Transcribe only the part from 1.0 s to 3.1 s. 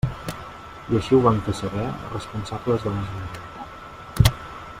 ho van fer saber a responsables de la